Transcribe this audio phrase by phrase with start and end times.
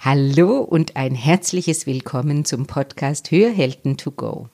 [0.00, 4.48] Hallo und ein herzliches Willkommen zum Podcast Hörhelden to go.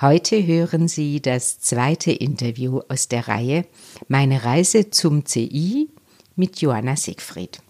[0.00, 3.64] Heute hören Sie das zweite Interview aus der Reihe
[4.06, 5.88] Meine Reise zum CI
[6.36, 7.60] mit Johanna Siegfried.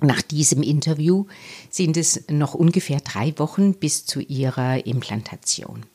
[0.00, 1.24] Nach diesem Interview
[1.70, 5.86] sind es noch ungefähr drei Wochen bis zu ihrer Implantation.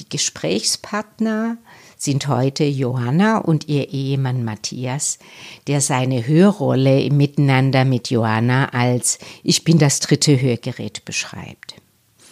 [0.00, 1.56] Die Gesprächspartner
[2.02, 5.18] sind heute Johanna und ihr Ehemann Matthias,
[5.66, 11.74] der seine Hörrolle im Miteinander mit Johanna als Ich bin das dritte Hörgerät beschreibt.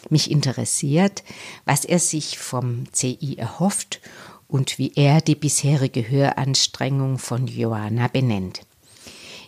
[0.09, 1.23] Mich interessiert,
[1.67, 4.01] was er sich vom CI erhofft
[4.47, 8.63] und wie er die bisherige Höranstrengung von Johanna benennt.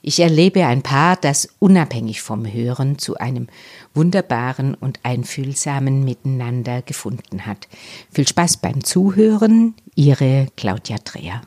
[0.02, 3.48] Ich erlebe ein Paar, das unabhängig vom Hören zu einem
[3.94, 7.68] wunderbaren und einfühlsamen Miteinander gefunden hat.
[8.10, 11.42] Viel Spaß beim Zuhören, Ihre Claudia Dreher.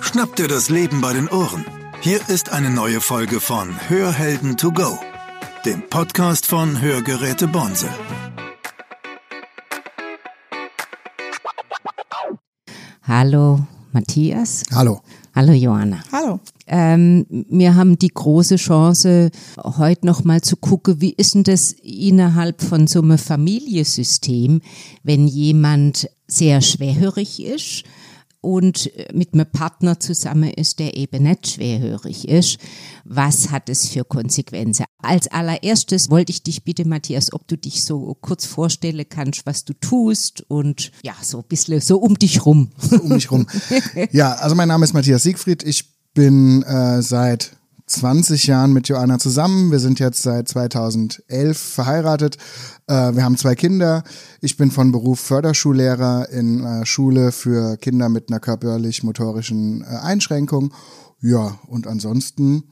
[0.00, 1.64] Schnapp dir das Leben bei den Ohren.
[2.00, 4.98] Hier ist eine neue Folge von Hörhelden to go,
[5.64, 7.88] dem Podcast von Hörgeräte Bonse.
[13.08, 13.60] Hallo
[13.92, 14.64] Matthias.
[14.70, 15.00] Hallo.
[15.34, 16.04] Hallo Johanna.
[16.12, 16.40] Hallo.
[16.66, 21.72] Ähm, wir haben die große Chance, heute noch mal zu gucken, wie ist denn das
[21.72, 24.60] innerhalb von so einem Familiensystem,
[25.04, 27.84] wenn jemand sehr schwerhörig ist
[28.40, 32.58] und mit einem Partner zusammen ist, der eben nicht schwerhörig ist.
[33.04, 34.84] Was hat es für Konsequenzen?
[35.02, 39.64] Als allererstes wollte ich dich bitte, Matthias, ob du dich so kurz vorstellen kannst, was
[39.64, 42.70] du tust und ja, so ein bisschen so um dich rum.
[42.90, 43.46] um mich rum.
[44.12, 45.62] Ja, also mein Name ist Matthias Siegfried.
[45.62, 47.57] Ich bin äh, seit
[47.88, 49.70] 20 Jahren mit Joanna zusammen.
[49.70, 52.36] Wir sind jetzt seit 2011 verheiratet.
[52.86, 54.04] Äh, wir haben zwei Kinder.
[54.40, 60.72] Ich bin von Beruf Förderschullehrer in einer Schule für Kinder mit einer körperlich-motorischen äh, Einschränkung.
[61.20, 62.64] Ja, und ansonsten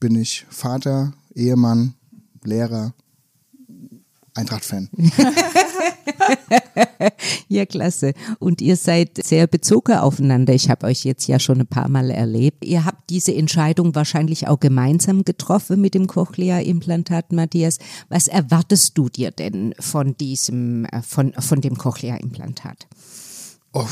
[0.00, 1.94] bin ich Vater, Ehemann,
[2.42, 2.94] Lehrer,
[4.34, 4.90] Eintracht-Fan.
[7.48, 8.12] ja, klasse.
[8.38, 10.54] Und ihr seid sehr bezogen aufeinander.
[10.54, 12.64] Ich habe euch jetzt ja schon ein paar Mal erlebt.
[12.64, 17.78] Ihr habt diese Entscheidung wahrscheinlich auch gemeinsam getroffen mit dem Cochlea-Implantat, Matthias.
[18.08, 22.86] Was erwartest du dir denn von diesem, äh, von, von dem Cochlea-Implantat?
[23.72, 23.86] Oh,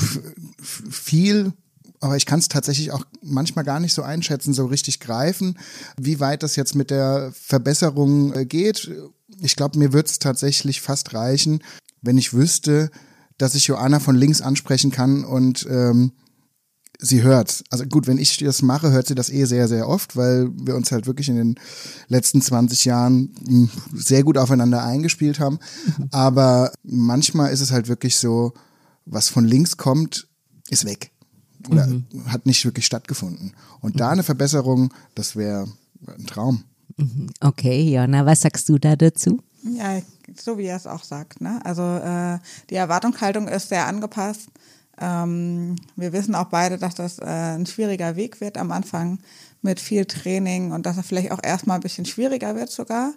[0.61, 1.53] viel
[2.01, 5.59] aber ich kann es tatsächlich auch manchmal gar nicht so einschätzen, so richtig greifen,
[5.97, 8.91] wie weit das jetzt mit der Verbesserung äh, geht.
[9.41, 11.63] Ich glaube, mir wird es tatsächlich fast reichen,
[12.03, 12.91] wenn ich wüsste,
[13.37, 16.13] dass ich Joanna von links ansprechen kann und ähm,
[16.99, 17.65] sie hört.
[17.71, 20.75] Also gut, wenn ich das mache, hört sie das eh sehr, sehr oft, weil wir
[20.75, 21.55] uns halt wirklich in den
[22.09, 25.61] letzten 20 Jahren hm, sehr gut aufeinander eingespielt haben.
[25.97, 26.09] Mhm.
[26.11, 28.53] Aber manchmal ist es halt wirklich so,
[29.07, 30.27] was von links kommt,
[30.69, 31.13] ist weg.
[31.71, 32.05] Oder mhm.
[32.27, 33.53] hat nicht wirklich stattgefunden.
[33.81, 33.99] Und mhm.
[33.99, 35.69] da eine Verbesserung, das wäre
[36.07, 36.65] ein Traum.
[36.97, 37.31] Mhm.
[37.41, 39.41] Okay, Jana, was sagst du da dazu?
[39.63, 40.01] Ja,
[40.37, 41.41] so wie er es auch sagt.
[41.41, 41.61] Ne?
[41.65, 42.39] Also äh,
[42.71, 44.49] die Erwartungshaltung ist sehr angepasst.
[45.01, 49.19] Ähm, wir wissen auch beide, dass das äh, ein schwieriger Weg wird am Anfang
[49.63, 53.13] mit viel Training und dass er vielleicht auch erstmal ein bisschen schwieriger wird sogar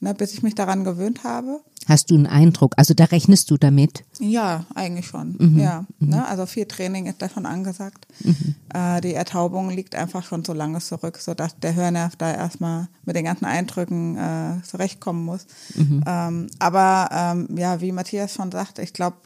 [0.00, 1.60] ne, bis ich mich daran gewöhnt habe.
[1.86, 2.74] Hast du einen Eindruck?
[2.76, 4.04] Also da rechnest du damit?
[4.18, 5.36] Ja, eigentlich schon.
[5.38, 5.58] Mhm.
[5.58, 6.10] Ja, mhm.
[6.10, 8.06] Ne, also viel Training ist davon angesagt.
[8.22, 8.54] Mhm.
[8.72, 13.16] Äh, die Ertaubung liegt einfach schon so lange zurück, sodass der Hörnerv da erstmal mit
[13.16, 15.46] den ganzen Eindrücken äh, zurechtkommen muss.
[15.74, 16.04] Mhm.
[16.06, 19.16] Ähm, aber ähm, ja, wie Matthias schon sagt, ich glaube,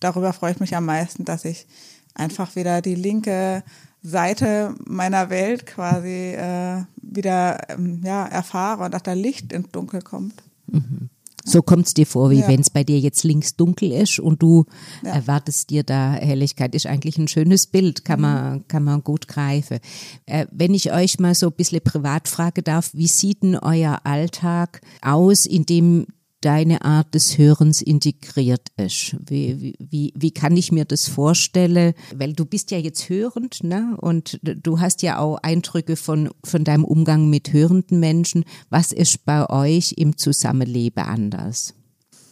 [0.00, 1.66] darüber freue ich mich am meisten, dass ich
[2.14, 3.62] einfach wieder die linke
[4.02, 10.00] Seite meiner Welt quasi äh, wieder ähm, ja, erfahre und dass da Licht ins Dunkel
[10.00, 10.42] kommt.
[10.66, 11.10] Mhm.
[11.44, 12.48] So kommt es dir vor, wie ja.
[12.48, 14.66] wenn es bei dir jetzt links dunkel ist und du
[15.02, 15.12] ja.
[15.12, 16.74] erwartest dir da Helligkeit.
[16.74, 18.26] Ist eigentlich ein schönes Bild, kann, mhm.
[18.26, 19.78] man, kann man gut greifen.
[20.26, 24.00] Äh, wenn ich euch mal so ein bisschen privat fragen darf, wie sieht denn euer
[24.04, 26.06] Alltag aus, in dem
[26.40, 29.16] deine Art des Hörens integriert ist.
[29.26, 31.94] Wie, wie, wie kann ich mir das vorstellen?
[32.14, 33.96] Weil du bist ja jetzt hörend, ne?
[33.98, 38.44] Und du hast ja auch Eindrücke von, von deinem Umgang mit hörenden Menschen.
[38.70, 41.74] Was ist bei euch im Zusammenleben anders?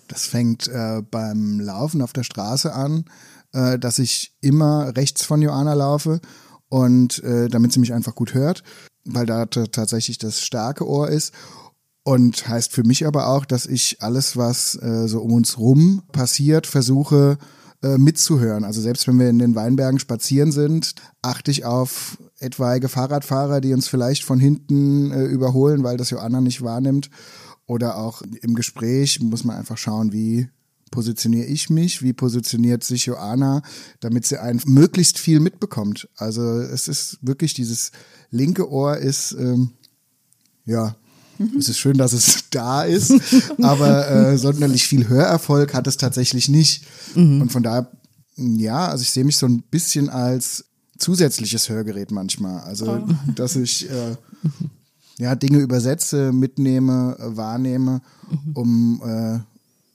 [0.09, 3.05] Das fängt äh, beim Laufen auf der Straße an,
[3.53, 6.21] äh, dass ich immer rechts von Joanna laufe
[6.71, 8.63] und äh, damit sie mich einfach gut hört,
[9.05, 11.35] weil da tatsächlich das starke Ohr ist.
[12.09, 16.05] Und heißt für mich aber auch, dass ich alles, was äh, so um uns rum
[16.11, 17.37] passiert, versuche
[17.83, 18.65] äh, mitzuhören.
[18.65, 23.75] Also selbst wenn wir in den Weinbergen spazieren sind, achte ich auf etwaige Fahrradfahrer, die
[23.75, 27.11] uns vielleicht von hinten äh, überholen, weil das Joanna nicht wahrnimmt.
[27.67, 30.49] Oder auch im Gespräch muss man einfach schauen, wie
[30.91, 33.61] positioniere ich mich, wie positioniert sich Joanna,
[34.01, 36.09] damit sie ein möglichst viel mitbekommt.
[36.17, 37.93] Also es ist wirklich dieses
[38.31, 39.73] linke Ohr ist, ähm,
[40.65, 40.97] ja,
[41.59, 43.15] es ist schön, dass es da ist,
[43.63, 46.85] aber äh, sonderlich viel Hörerfolg hat es tatsächlich nicht.
[47.15, 47.43] Mhm.
[47.43, 47.91] Und von daher,
[48.37, 50.65] ja, also ich sehe mich so ein bisschen als
[50.99, 52.61] zusätzliches Hörgerät manchmal.
[52.61, 53.09] Also, oh.
[53.35, 54.17] dass ich äh,
[55.19, 58.01] ja, Dinge übersetze, mitnehme, wahrnehme,
[58.31, 58.53] mhm.
[58.55, 59.39] um, äh,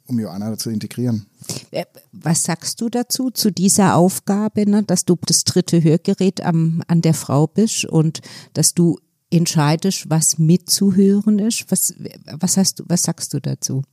[0.08, 1.26] um Joanna zu integrieren.
[1.72, 6.84] Äh, was sagst du dazu, zu dieser Aufgabe, ne, dass du das dritte Hörgerät am,
[6.88, 8.22] an der Frau bist und
[8.54, 9.00] dass du
[9.34, 11.66] entscheidest, was mitzuhören ist?
[11.70, 11.94] Was,
[12.26, 13.84] was, hast du, was sagst du dazu?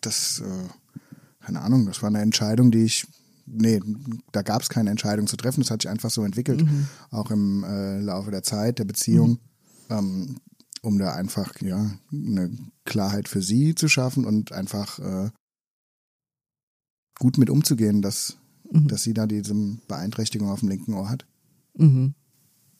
[0.00, 0.68] Das, äh,
[1.40, 3.06] keine Ahnung, das war eine Entscheidung, die ich,
[3.46, 3.80] nee,
[4.32, 6.86] da gab es keine Entscheidung zu treffen, das hat sich einfach so entwickelt, mhm.
[7.10, 9.38] auch im äh, Laufe der Zeit, der Beziehung,
[9.88, 9.96] mhm.
[9.96, 10.36] ähm,
[10.82, 12.50] um da einfach, ja, eine
[12.84, 15.30] Klarheit für sie zu schaffen und einfach äh,
[17.18, 18.38] gut mit umzugehen, dass,
[18.70, 18.88] mhm.
[18.88, 19.54] dass sie da diese
[19.86, 21.26] Beeinträchtigung auf dem linken Ohr hat.
[21.76, 22.14] Mhm.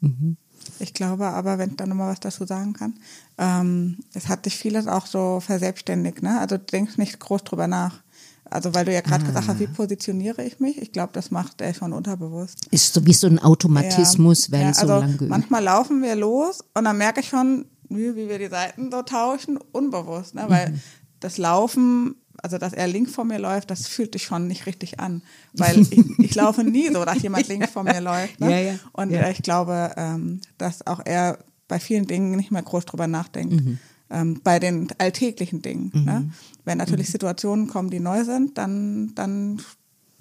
[0.00, 0.36] Mhm.
[0.78, 2.94] Ich glaube aber, wenn ich da nochmal was dazu sagen kann,
[3.38, 6.40] ähm, es hat sich vieles auch so verselbstständigt, ne?
[6.40, 8.02] Also du denkst nicht groß drüber nach.
[8.50, 9.26] Also weil du ja gerade ah.
[9.28, 10.80] gesagt hast, wie positioniere ich mich?
[10.82, 12.66] Ich glaube, das macht er schon unterbewusst.
[12.70, 14.52] Ist so wie so ein Automatismus, ja.
[14.52, 15.30] weil ja, so also lange geübt.
[15.30, 19.02] Manchmal laufen wir los und dann merke ich schon, wie, wie wir die Seiten so
[19.02, 20.44] tauschen, unbewusst, ne?
[20.48, 20.80] Weil mhm.
[21.20, 25.00] das Laufen also dass er links vor mir läuft, das fühlt sich schon nicht richtig
[25.00, 25.22] an,
[25.52, 28.40] weil ich, ich laufe nie so, dass jemand links vor mir läuft.
[28.40, 28.50] Ne?
[28.50, 29.28] Ja, ja, und ja.
[29.30, 31.38] ich glaube, ähm, dass auch er
[31.68, 33.54] bei vielen Dingen nicht mehr groß drüber nachdenkt.
[33.54, 33.78] Mhm.
[34.12, 35.92] Ähm, bei den alltäglichen Dingen.
[35.94, 36.04] Mhm.
[36.04, 36.32] Ne?
[36.64, 37.12] Wenn natürlich mhm.
[37.12, 39.62] Situationen kommen, die neu sind, dann, dann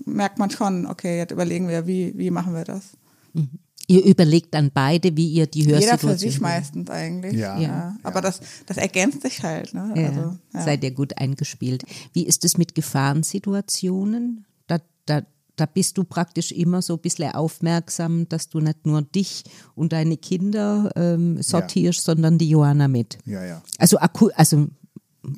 [0.06, 2.92] merkt man schon, okay, jetzt überlegen wir, wie, wie machen wir das.
[3.33, 3.50] Mhm.
[3.89, 5.81] Ihr überlegt dann beide, wie ihr die Hörsituation...
[5.81, 7.33] Jeder für sich meistens eigentlich.
[7.33, 7.59] Ja.
[7.59, 7.97] ja.
[8.03, 9.74] Aber Das, das ergänzt sich halt.
[9.74, 9.94] Ne?
[9.95, 10.07] Ja.
[10.09, 10.63] Also, ja.
[10.63, 11.83] Seid ihr gut eingespielt.
[12.13, 14.45] Wie ist es mit Gefahrensituationen?
[14.68, 14.77] Da,
[15.07, 15.24] da,
[15.56, 19.44] da bist du praktisch immer so ein bisschen aufmerksam, dass du nicht nur dich
[19.74, 23.18] und deine Kinder ähm, sortierst, sondern die Johanna mit.
[23.25, 23.63] Ja, ja.
[23.80, 24.68] Also, aku also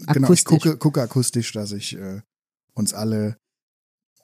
[0.07, 0.13] akustisch.
[0.13, 2.19] Genau, ich gucke, gucke akustisch, dass ich äh,
[2.73, 3.37] uns alle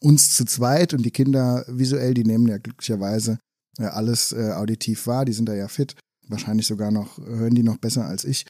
[0.01, 3.39] uns zu zweit und die Kinder visuell, die nehmen ja glücklicherweise
[3.85, 5.25] alles äh, auditiv wahr.
[5.25, 5.95] Die sind da ja fit.
[6.27, 8.45] Wahrscheinlich sogar noch, hören die noch besser als ich.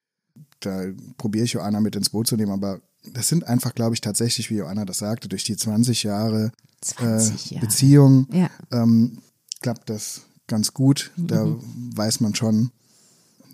[0.60, 0.86] Da
[1.18, 2.82] probiere ich Joanna mit ins Boot zu nehmen, aber
[3.14, 6.52] das sind einfach, glaube ich, tatsächlich, wie Joanna das sagte, durch die 20 Jahre,
[6.82, 7.66] 20 äh, Jahre.
[7.66, 8.50] Beziehung ja.
[8.72, 9.20] ähm,
[9.62, 11.12] klappt das ganz gut.
[11.18, 11.96] Da mhm.
[11.96, 12.72] weiß man schon,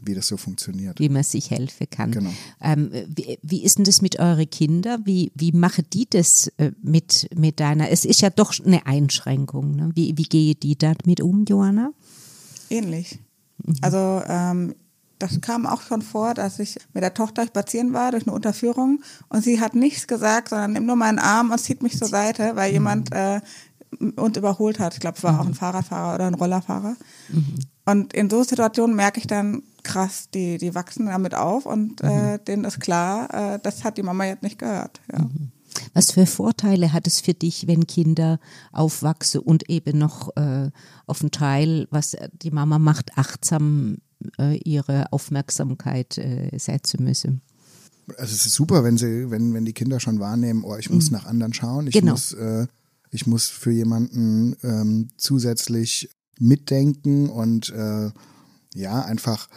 [0.06, 1.00] wie das so funktioniert.
[1.00, 2.12] Wie man sich helfen kann.
[2.12, 2.32] Genau.
[2.62, 5.02] Ähm, wie, wie, ist denn das mit euren Kindern?
[5.06, 7.90] Wie, wie machen die das äh, mit, mit deiner?
[7.90, 9.76] Es ist ja doch eine Einschränkung.
[9.76, 9.92] Ne?
[9.96, 11.92] Wie, wie gehe die damit um, Johanna?
[12.70, 13.20] Ähnlich.
[13.64, 13.76] Mhm.
[13.82, 14.76] Also ähm,
[15.20, 19.02] das kam auch schon vor, dass ich mit der Tochter spazieren war durch eine Unterführung
[19.30, 22.56] und sie hat nichts gesagt, sondern nimmt nur meinen Arm und zieht mich zur Seite,
[22.56, 22.74] weil mhm.
[22.74, 23.40] jemand äh,
[24.16, 24.94] uns überholt hat.
[24.96, 25.40] Ich glaube, es war mhm.
[25.40, 26.96] auch ein Fahrradfahrer oder ein Rollerfahrer.
[27.30, 27.56] Mhm.
[27.86, 32.06] Und in so Situationen merke ich dann, krass, die, die wachsen damit auf und äh,
[32.06, 32.28] mhm.
[32.36, 35.02] äh, denen ist klar, äh, das hat die Mama jetzt nicht gehört.
[35.12, 35.20] Ja.
[35.20, 35.52] Mhm.
[35.94, 38.40] Was für Vorteile hat es für dich, wenn Kinder
[38.72, 40.70] aufwachsen und eben noch äh,
[41.08, 43.98] auf einen Teil, was die Mama macht, achtsam
[44.40, 47.42] äh, ihre Aufmerksamkeit äh, setzen müssen?
[48.18, 51.10] Also es ist super, wenn sie, wenn, wenn die Kinder schon wahrnehmen, oh, ich muss
[51.10, 51.18] mhm.
[51.18, 52.12] nach anderen schauen, ich genau.
[52.12, 52.68] muss, äh,
[53.12, 56.10] ich muss für jemanden ähm, zusätzlich
[56.40, 58.12] mitdenken und äh,
[58.76, 59.48] ja, einfach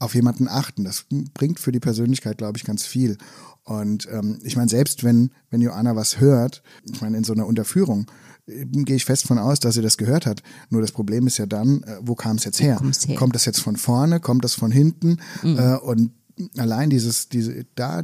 [0.00, 0.82] auf jemanden achten.
[0.82, 1.04] Das
[1.34, 3.16] bringt für die Persönlichkeit, glaube ich, ganz viel.
[3.64, 7.46] Und ähm, ich meine, selbst wenn, wenn Joanna was hört, ich meine, in so einer
[7.46, 8.10] Unterführung,
[8.46, 10.42] äh, gehe ich fest von aus, dass sie das gehört hat.
[10.70, 12.80] Nur das Problem ist ja dann, äh, wo kam es jetzt her?
[12.80, 13.16] her?
[13.16, 14.18] Kommt das jetzt von vorne?
[14.18, 15.18] Kommt das von hinten?
[15.42, 15.58] Mhm.
[15.58, 16.12] Äh, und
[16.56, 18.02] allein dieses, diese, da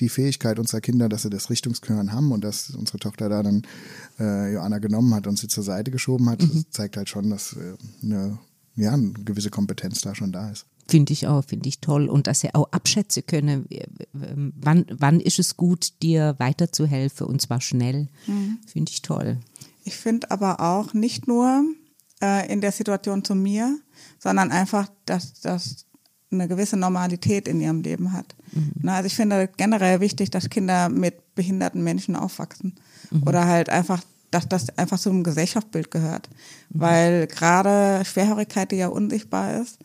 [0.00, 3.62] die Fähigkeit unserer Kinder, dass sie das Richtungsgehören haben und dass unsere Tochter da dann
[4.18, 6.66] äh, Joanna genommen hat und sie zur Seite geschoben hat, mhm.
[6.70, 8.38] zeigt halt schon, dass äh, eine,
[8.76, 10.66] ja, eine gewisse Kompetenz da schon da ist.
[10.86, 12.08] Finde ich auch, finde ich toll.
[12.08, 13.66] Und dass sie auch abschätzen können,
[14.12, 18.08] wann, wann ist es gut, dir weiterzuhelfen und zwar schnell.
[18.26, 18.58] Mhm.
[18.66, 19.38] Finde ich toll.
[19.84, 21.64] Ich finde aber auch nicht nur
[22.22, 23.78] äh, in der Situation zu mir,
[24.18, 25.86] sondern einfach, dass das
[26.30, 28.34] eine gewisse Normalität in ihrem Leben hat.
[28.52, 28.72] Mhm.
[28.82, 32.74] Na, also ich finde generell wichtig, dass Kinder mit behinderten Menschen aufwachsen.
[33.10, 33.22] Mhm.
[33.26, 34.02] Oder halt einfach
[34.34, 36.28] dass das einfach zum Gesellschaftsbild gehört.
[36.70, 36.80] Mhm.
[36.80, 39.78] Weil gerade Schwerhörigkeit, die ja unsichtbar ist,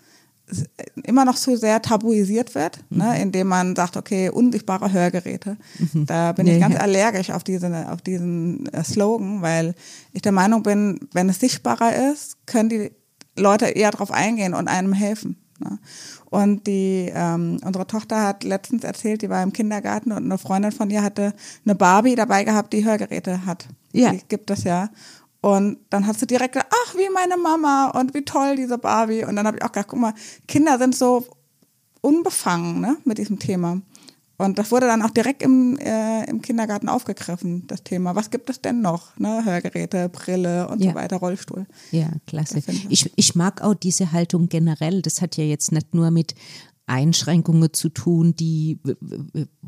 [1.04, 3.10] immer noch zu sehr tabuisiert wird, ne, mhm.
[3.10, 5.58] ne, indem man sagt, okay, unsichtbare Hörgeräte.
[5.94, 6.06] Mhm.
[6.06, 6.82] Da bin ich ganz ja.
[6.82, 9.76] allergisch auf, diese, auf diesen äh, Slogan, weil
[10.14, 12.92] ich der Meinung bin, wenn es sichtbarer ist, können die
[13.38, 15.38] Leute eher darauf eingehen und einem helfen.
[15.60, 15.80] Ne?
[16.30, 20.72] Und die, ähm, unsere Tochter hat letztens erzählt, die war im Kindergarten und eine Freundin
[20.72, 21.34] von ihr hatte
[21.66, 23.68] eine Barbie dabei gehabt, die Hörgeräte hat.
[23.92, 24.12] Ja.
[24.12, 24.90] Die gibt es ja.
[25.42, 29.24] Und dann hat sie direkt gesagt, ach, wie meine Mama und wie toll diese Barbie.
[29.24, 30.14] Und dann habe ich auch gedacht, guck mal,
[30.48, 31.26] Kinder sind so
[32.02, 33.82] unbefangen ne, mit diesem Thema.
[34.38, 38.16] Und das wurde dann auch direkt im, äh, im Kindergarten aufgegriffen, das Thema.
[38.16, 39.18] Was gibt es denn noch?
[39.18, 39.44] Ne?
[39.44, 40.92] Hörgeräte, Brille und Ja.
[40.92, 41.66] so weiter, Rollstuhl.
[41.92, 42.62] Ja, klasse.
[42.88, 45.02] Ich, ich mag auch diese Haltung generell.
[45.02, 46.36] Das hat ja jetzt nicht nur mit
[46.90, 48.80] Einschränkungen zu tun, die,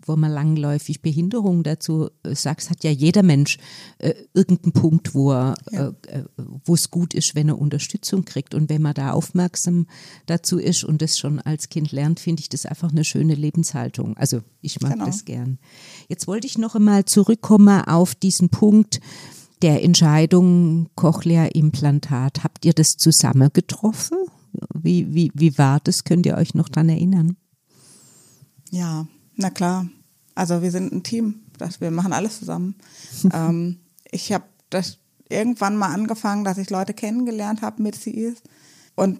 [0.05, 3.57] wo man langläufig Behinderung dazu äh, sagt, hat ja jeder Mensch
[3.99, 5.87] äh, irgendeinen Punkt, wo er, Ja.
[6.07, 6.23] äh, äh,
[6.65, 8.53] wo es gut ist, wenn er Unterstützung kriegt.
[8.55, 9.87] Und wenn man da aufmerksam
[10.25, 14.17] dazu ist und das schon als Kind lernt, finde ich das einfach eine schöne Lebenshaltung.
[14.17, 15.05] Also ich mag Genau.
[15.05, 15.59] das gern.
[16.09, 18.99] Jetzt wollte ich noch einmal zurückkommen auf diesen Punkt,
[19.61, 24.17] der Entscheidung Cochlea-Implantat, habt ihr das zusammen getroffen?
[24.73, 26.03] Wie, wie, wie war das?
[26.03, 27.35] Könnt ihr euch noch dran erinnern?
[28.71, 29.87] Ja, na klar.
[30.35, 31.41] Also wir sind ein Team.
[31.57, 32.75] Das, wir machen alles zusammen.
[33.33, 33.79] ähm,
[34.11, 34.97] ich habe das
[35.29, 38.41] irgendwann mal angefangen, dass ich Leute kennengelernt habe mit CIs.
[38.95, 39.19] Und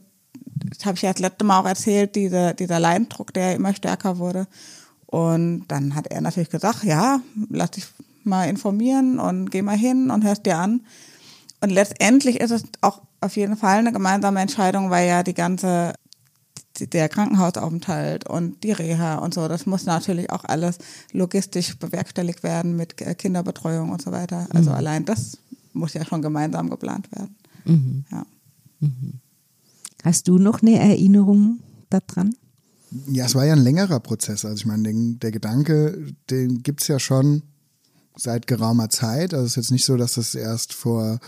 [0.55, 4.17] das habe ich ja das letzte Mal auch erzählt, diese, dieser Leidensdruck, der immer stärker
[4.17, 4.47] wurde.
[5.05, 7.85] Und dann hat er natürlich gesagt, ja, lass dich
[8.23, 10.81] mal informieren und geh mal hin und hörst dir an.
[11.61, 15.93] Und letztendlich ist es auch auf jeden Fall eine gemeinsame Entscheidung, weil ja die ganze
[16.79, 20.77] der Krankenhausaufenthalt und die Reha und so, das muss natürlich auch alles
[21.11, 24.47] logistisch bewerkstelligt werden mit äh, Kinderbetreuung und so weiter.
[24.51, 25.37] Also allein das
[25.73, 27.35] muss ja schon gemeinsam geplant werden.
[28.11, 28.25] Ja.
[30.03, 32.33] Hast du noch eine Erinnerung daran?
[33.07, 34.43] Ja, es war ja ein längerer Prozess.
[34.43, 37.43] Also ich meine, den, der Gedanke, den gibt's ja schon
[38.17, 39.33] seit geraumer Zeit.
[39.33, 41.19] Also es ist jetzt nicht so, dass das erst vor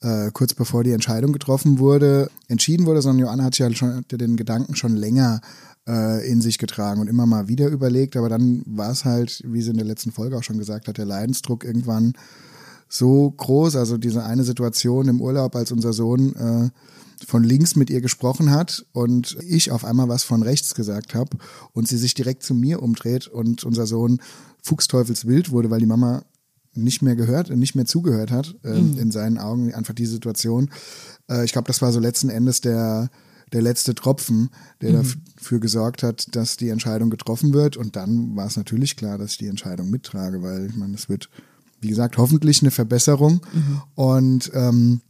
[0.00, 4.12] äh, kurz bevor die Entscheidung getroffen wurde, entschieden wurde, sondern Joanna hat ja schon hat
[4.12, 5.40] ja den Gedanken schon länger
[5.88, 8.16] äh, in sich getragen und immer mal wieder überlegt.
[8.16, 10.98] Aber dann war es halt, wie sie in der letzten Folge auch schon gesagt hat,
[10.98, 12.12] der Leidensdruck irgendwann
[12.88, 13.76] so groß.
[13.76, 16.70] Also diese eine Situation im Urlaub, als unser Sohn äh,
[17.26, 21.36] von links mit ihr gesprochen hat und ich auf einmal was von rechts gesagt habe
[21.72, 24.20] und sie sich direkt zu mir umdreht und unser Sohn
[24.62, 26.22] fuchsteufelswild wurde, weil die Mama
[26.82, 30.70] nicht mehr gehört, nicht mehr zugehört hat, äh, in seinen Augen einfach die Situation.
[31.28, 33.10] Äh, ich glaube, das war so letzten Endes der,
[33.52, 37.76] der letzte Tropfen, der dafür gesorgt hat, dass die Entscheidung getroffen wird.
[37.76, 41.08] Und dann war es natürlich klar, dass ich die Entscheidung mittrage, weil ich meine, es
[41.08, 41.30] wird,
[41.80, 43.40] wie gesagt, hoffentlich eine Verbesserung.
[43.94, 45.00] Und ähm,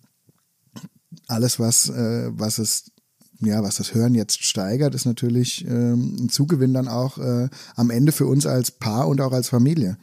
[1.26, 2.92] alles, was, äh, was es
[3.40, 7.90] ja, was das Hören jetzt steigert, ist natürlich ähm, ein Zugewinn dann auch äh, am
[7.90, 9.96] Ende für uns als Paar und auch als Familie.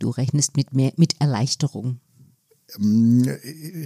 [0.00, 2.00] Du rechnest mit mehr, mit Erleichterung.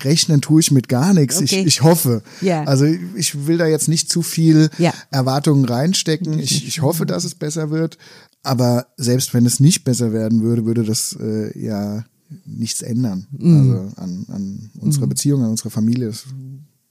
[0.04, 1.36] Rechnen tue ich mit gar nichts.
[1.36, 1.44] Okay.
[1.60, 2.22] Ich, ich hoffe.
[2.40, 2.64] Ja.
[2.64, 4.92] Also ich will da jetzt nicht zu viel Ja.
[5.10, 6.38] Erwartungen reinstecken.
[6.38, 7.98] Ich, ich hoffe, dass es besser wird.
[8.42, 12.04] Aber selbst wenn es nicht besser werden würde, würde das äh, ja
[12.44, 13.26] nichts ändern.
[13.32, 13.56] Mhm.
[13.56, 16.08] Also an, an unserer Beziehung, an unserer Familie.
[16.08, 16.24] Das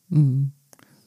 [0.09, 0.51] Mhm.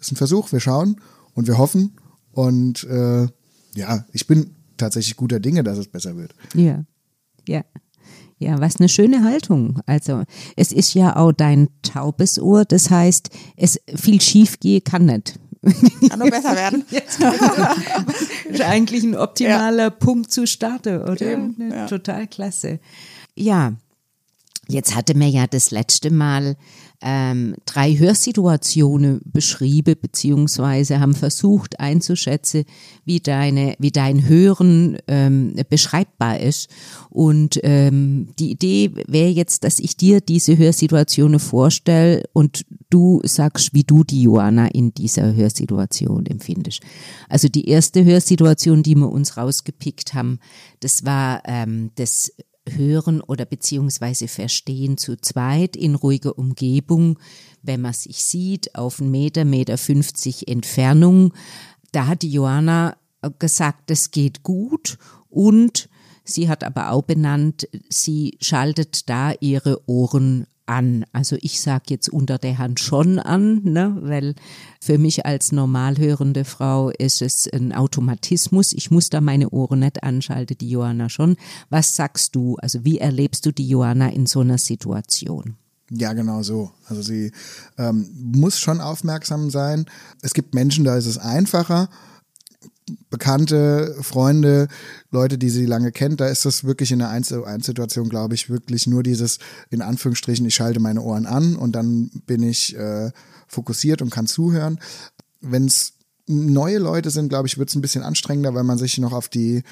[0.01, 0.51] ist ein Versuch.
[0.53, 1.01] Wir schauen
[1.35, 1.93] und wir hoffen.
[2.33, 3.27] Und äh,
[3.75, 6.35] ja, ich bin tatsächlich guter Dinge, dass es besser wird.
[6.55, 6.85] Ja,
[7.49, 7.65] ja.
[8.39, 9.81] Ja, was eine schöne Haltung.
[9.87, 10.25] Also
[10.57, 15.39] es ist ja auch dein taubes Ohr, das heißt, es viel schief gehen kann nicht.
[16.09, 16.85] Kann nur besser werden.
[18.49, 21.23] ist eigentlich ein optimaler Punkt zu starten, oder?
[21.23, 21.87] Eben, Ne, ja.
[21.87, 22.79] Total klasse.
[23.35, 23.73] Ja,
[24.69, 26.57] jetzt hatte mir ja das letzte Mal
[27.03, 32.65] ähm, drei Hörsituationen beschrieben, beziehungsweise haben versucht einzuschätzen,
[33.05, 36.69] wie deine, wie dein Hören ähm, beschreibbar ist.
[37.11, 43.75] Und ähm, die Idee wäre jetzt, dass ich dir diese Hörsituationen vorstelle und du sagst,
[43.75, 46.81] wie du die Joanna in dieser Hörsituation empfindest.
[47.29, 50.39] Also die erste Hörsituation, die wir uns rausgepickt haben,
[50.81, 52.33] das war ähm, das
[52.69, 57.19] Hören oder beziehungsweise Verstehen zu zweit in ruhiger Umgebung,
[57.63, 61.33] wenn man sich sieht, auf einen Meter, Meter 50 Entfernung.
[61.93, 62.97] Da hat die Joanna
[63.39, 65.89] gesagt, das geht gut und
[66.25, 71.05] sie hat aber auch benannt, sie schaltet da ihre Ohren an.
[71.13, 73.97] Also ich sage jetzt unter der Hand schon an, ne?
[74.01, 74.35] weil
[74.81, 78.73] für mich als normal hörende Frau ist es ein Automatismus.
[78.73, 81.37] Ich muss da meine Ohren nicht anschalten, die Johanna schon.
[81.71, 82.57] Was sagst du?
[82.57, 85.57] Also wie erlebst du die Johanna in so einer Situation?
[85.91, 86.73] Ja, genau so.
[86.87, 87.31] Also sie
[87.79, 89.87] ähm, muss schon aufmerksam sein.
[90.23, 91.89] Es gibt Menschen, da ist es einfacher.
[93.11, 94.69] Bekannte, Freunde,
[95.11, 98.87] Leute, die sie lange kennt, da ist das wirklich in der Einzelsituation, glaube ich, wirklich
[98.87, 99.39] nur dieses,
[99.71, 103.11] in Anführungsstrichen, ich schalte meine Ohren an und dann bin ich äh,
[103.49, 104.79] fokussiert und kann zuhören.
[105.41, 105.95] Wenn es
[106.27, 109.29] neue Leute sind, glaube ich, wird es ein bisschen anstrengender, weil man sich noch auf
[109.29, 109.63] die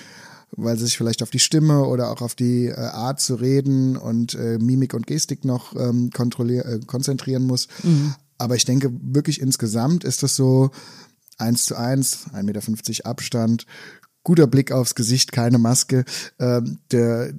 [0.57, 3.97] weil sie sich vielleicht auf die Stimme oder auch auf die äh, Art zu reden
[3.97, 7.69] und äh, Mimik und Gestik noch ähm, äh, konzentrieren muss.
[7.83, 8.15] Mhm.
[8.39, 10.71] Aber ich denke wirklich insgesamt ist das so
[11.39, 13.67] eins zu eins, 1,50 Meter Abstand,
[14.23, 16.05] guter Blick aufs Gesicht, keine Maske,
[16.39, 16.61] äh,
[16.91, 17.35] der,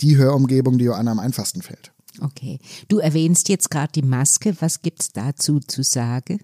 [0.00, 1.92] die Hörumgebung, die Joanna am einfachsten fällt.
[2.20, 2.60] Okay.
[2.88, 4.56] Du erwähnst jetzt gerade die Maske.
[4.60, 6.40] Was gibt es dazu zu sagen?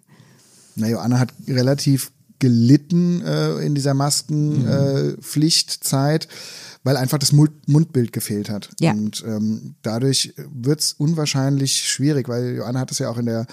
[0.77, 6.31] Na, Joanna hat relativ gelitten äh, in dieser Maskenpflichtzeit, mhm.
[6.31, 6.35] äh,
[6.83, 8.71] weil einfach das Mundbild gefehlt hat.
[8.81, 8.91] Ja.
[8.93, 13.47] Und ähm, dadurch wird es unwahrscheinlich schwierig, weil Joanna hat es ja auch in der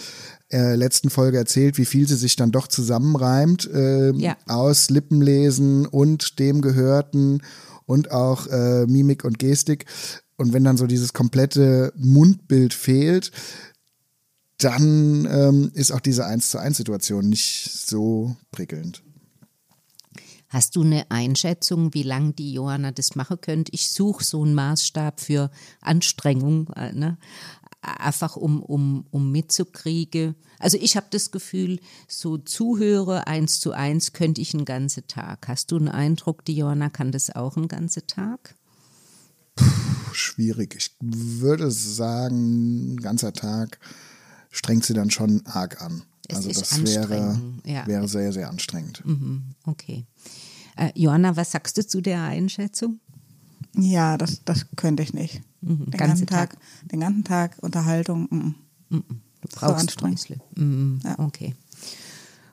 [0.51, 4.35] äh, letzten Folge erzählt, wie viel sie sich dann doch zusammenreimt äh, ja.
[4.47, 7.41] aus Lippenlesen und dem Gehörten
[7.85, 9.85] und auch äh, Mimik und Gestik.
[10.37, 13.31] Und wenn dann so dieses komplette Mundbild fehlt,
[14.57, 19.03] dann ähm, ist auch diese 1 zu 1 Situation nicht so prickelnd.
[20.49, 23.71] Hast du eine Einschätzung, wie lange die Johanna das machen könnte?
[23.71, 27.19] Ich suche so einen Maßstab für Anstrengung, äh, ne?
[27.81, 30.36] Einfach um, um, um mitzukriegen.
[30.59, 35.48] Also ich habe das Gefühl, so Zuhörer eins zu eins könnte ich einen ganzen Tag.
[35.48, 38.55] Hast du einen Eindruck, die Johanna kann das auch einen ganzen Tag?
[39.55, 39.65] Puh,
[40.13, 40.75] schwierig.
[40.77, 43.79] Ich würde sagen, ein ganzer Tag
[44.51, 46.03] strengt sie dann schon arg an.
[46.27, 47.88] Es also das wäre, ja.
[47.88, 49.03] wäre sehr, sehr anstrengend.
[49.05, 50.05] Mhm, okay.
[50.75, 53.00] Äh, Johanna, was sagst du zu der Einschätzung?
[53.75, 55.41] Ja, das, das könnte ich nicht.
[55.61, 56.59] Mhm, den, ganzen Tag, Tag,
[56.91, 58.27] den ganzen Tag Unterhaltung.
[58.29, 58.55] Mm.
[58.95, 59.03] Mhm.
[59.41, 60.39] Du brauchst so anstrengend.
[60.55, 61.19] Mhm, ja.
[61.19, 61.55] Okay.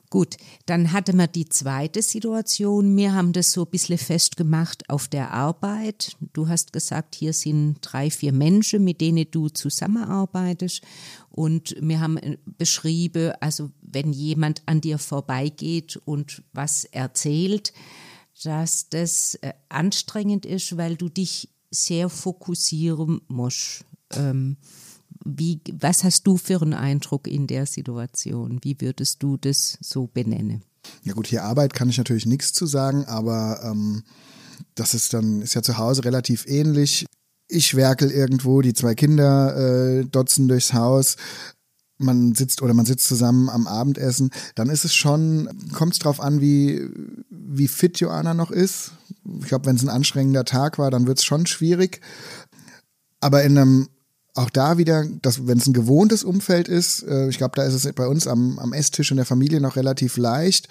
[0.09, 2.95] Gut, dann hatte man die zweite Situation.
[2.95, 6.15] Wir haben das so ein bisschen festgemacht auf der Arbeit.
[6.31, 10.81] Du hast gesagt, hier sind drei, vier Menschen, mit denen du zusammenarbeitest.
[11.29, 17.73] Und wir haben äh, beschrieben, also wenn jemand an dir vorbeigeht und was erzählt,
[18.43, 23.85] dass das äh, anstrengend ist, weil du dich sehr fokussieren musst.
[24.13, 24.57] Ähm,
[25.25, 28.59] wie, was hast du für einen Eindruck in der Situation?
[28.61, 30.63] Wie würdest du das so benennen?
[31.03, 34.03] Ja gut, hier Arbeit kann ich natürlich nichts zu sagen, aber ähm,
[34.75, 37.05] das ist dann, ist ja zu Hause relativ ähnlich.
[37.49, 39.55] Ich werkel irgendwo, die zwei Kinder
[39.99, 41.15] äh, dotzen durchs Haus,
[41.97, 46.19] man sitzt oder man sitzt zusammen am Abendessen, dann ist es schon, kommt es drauf
[46.19, 46.87] an, wie,
[47.29, 48.91] wie fit Joanna noch ist.
[49.41, 52.01] Ich glaube, wenn es ein anstrengender Tag war, dann wird es schon schwierig.
[53.19, 53.89] Aber in einem
[54.35, 57.91] auch da wieder, wenn es ein gewohntes Umfeld ist, äh, ich glaube, da ist es
[57.93, 60.67] bei uns am, am Esstisch in der Familie noch relativ leicht.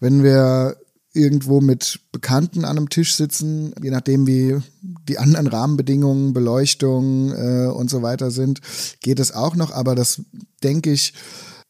[0.00, 0.76] Wenn wir
[1.14, 4.60] irgendwo mit Bekannten an einem Tisch sitzen, je nachdem wie
[5.08, 8.60] die anderen Rahmenbedingungen, Beleuchtung äh, und so weiter sind,
[9.00, 9.70] geht es auch noch.
[9.70, 10.20] Aber das
[10.62, 11.14] denke ich,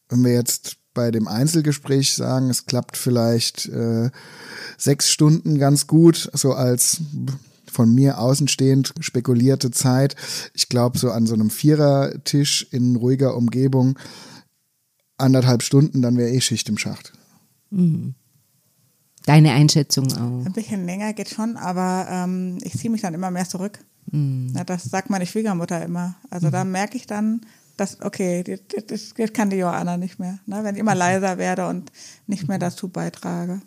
[0.08, 4.10] wenn wir jetzt bei dem Einzelgespräch sagen, es klappt vielleicht äh,
[4.78, 7.00] sechs Stunden ganz gut, so als
[7.70, 10.14] von mir außenstehend spekulierte Zeit.
[10.54, 13.98] Ich glaube, so an so einem Vierertisch in ruhiger Umgebung
[15.18, 17.12] anderthalb Stunden, dann wäre eh Schicht im Schacht.
[17.70, 18.14] Mhm.
[19.26, 20.44] Deine Einschätzung auch?
[20.44, 23.78] Ein bisschen länger geht schon, aber ähm, ich ziehe mich dann immer mehr zurück.
[24.10, 24.52] Mhm.
[24.54, 26.16] Ja, das sagt meine Schwiegermutter immer.
[26.30, 26.52] Also mhm.
[26.52, 27.40] da merke ich dann,
[27.76, 30.38] dass, okay, das, das, das kann die Joanna nicht mehr.
[30.46, 30.62] Ne?
[30.62, 31.90] Wenn ich immer leiser werde und
[32.26, 33.60] nicht mehr dazu beitrage.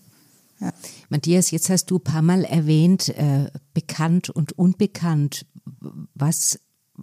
[0.60, 0.72] Ja.
[1.10, 5.46] Matthias, jetzt hast du ein paar Mal erwähnt, äh, bekannt und unbekannt.
[6.16, 6.60] Was,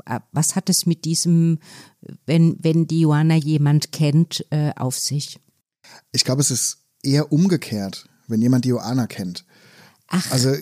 [0.07, 1.59] äh, was hat es mit diesem,
[2.27, 5.39] wenn, wenn die Joanna jemand kennt, äh, auf sich?
[6.13, 9.45] Ich glaube, es ist eher umgekehrt, wenn jemand die Joanna kennt.
[10.09, 10.31] Ach.
[10.31, 10.55] Also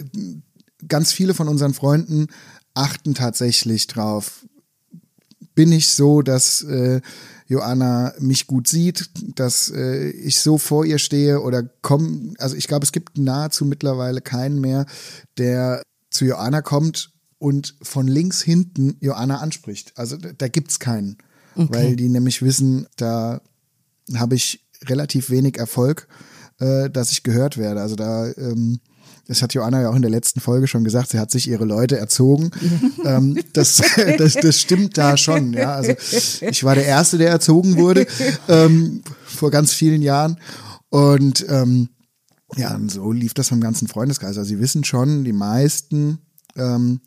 [0.88, 2.29] ganz viele von unseren Freunden
[2.75, 4.46] achten tatsächlich drauf.
[5.55, 7.01] Bin ich so, dass äh,
[7.46, 12.66] Joanna mich gut sieht, dass äh, ich so vor ihr stehe oder komm, also ich
[12.66, 14.87] glaube, es gibt nahezu mittlerweile keinen mehr,
[15.37, 19.92] der zu Joanna kommt und von links hinten Joanna anspricht.
[19.96, 21.18] Also da, da es keinen,
[21.55, 21.68] okay.
[21.70, 23.42] weil die nämlich wissen, da
[24.14, 26.09] habe ich relativ wenig Erfolg,
[26.62, 27.81] äh, dass ich gehört werde.
[27.81, 28.81] Also da ähm,
[29.29, 31.64] das hat Joanna ja auch in der letzten Folge schon gesagt, sie hat sich ihre
[31.64, 32.51] Leute erzogen.
[33.05, 33.81] ähm, das,
[34.18, 35.53] das, das stimmt da schon.
[35.53, 35.75] Ja.
[35.75, 35.94] Also
[36.40, 38.07] ich war der Erste, der erzogen wurde
[38.48, 40.38] ähm, vor ganz vielen Jahren.
[40.90, 41.88] Und ähm,
[42.57, 44.37] ja, und so lief das vom ganzen Freundeskreis.
[44.37, 46.18] Also sie wissen schon, die meisten
[46.57, 47.01] ähm,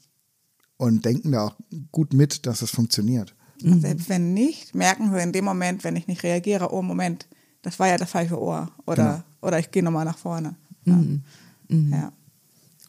[0.78, 1.56] und denken da auch
[1.92, 3.36] gut mit, dass es funktioniert.
[3.64, 7.28] Und selbst wenn nicht, merken sie in dem Moment, wenn ich nicht reagiere, oh Moment,
[7.62, 8.72] das war ja das falsche Ohr.
[8.86, 9.24] Oder, genau.
[9.46, 10.56] Oder ich gehe nochmal nach vorne.
[10.86, 10.94] Ja.
[10.94, 11.22] Mhm.
[11.70, 11.94] Mhm.
[11.94, 12.12] Ja.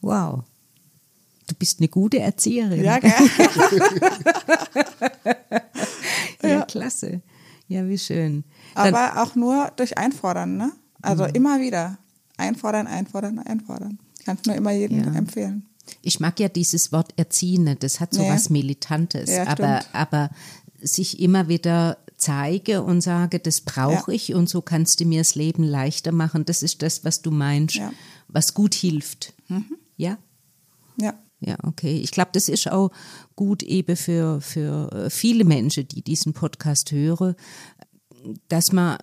[0.00, 0.44] Wow.
[1.46, 2.82] Du bist eine gute Erzieherin.
[2.82, 3.12] Ja, gell?
[6.42, 7.20] ja, klasse.
[7.68, 8.44] Ja, wie schön.
[8.74, 10.72] Dann, Aber auch nur durch Einfordern, ne?
[11.02, 11.98] Also immer wieder
[12.36, 13.98] einfordern, einfordern, einfordern.
[14.24, 15.12] Kannst nur immer jedem Ja.
[15.14, 15.66] empfehlen.
[16.02, 18.34] Ich mag ja dieses Wort Erziehende, das hat so Ja.
[18.34, 20.30] was Militantes, Ja, aber, aber
[20.80, 24.14] sich immer wieder zeige und sage, das brauche Ja.
[24.16, 27.30] ich und so kannst du mir das Leben leichter machen, das ist das, was du
[27.30, 27.88] meinst, Ja.
[27.90, 27.94] Mhm.
[28.28, 29.34] was gut hilft.
[29.96, 30.18] Ja?
[30.98, 31.14] Ja.
[31.40, 31.98] Ja, okay.
[32.00, 32.90] Ich glaube, das ist auch
[33.36, 37.34] gut eben für, für äh, viele Menschen, die diesen Podcast hören,
[38.48, 38.96] dass man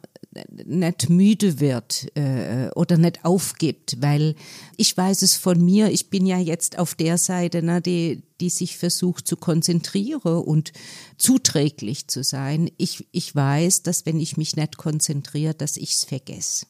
[0.66, 4.36] nicht müde wird äh, oder nicht aufgibt, weil
[4.78, 8.50] ich weiß es von mir, ich bin ja jetzt auf der Seite, ne, die, die
[8.50, 10.74] sich versucht zu konzentrieren und
[11.18, 12.70] zuträglich zu sein.
[12.78, 16.66] Ich, ich weiß, dass wenn ich mich nicht konzentriere, dass ich es vergesse.